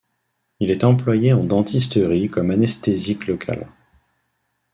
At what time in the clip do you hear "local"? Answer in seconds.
3.27-3.67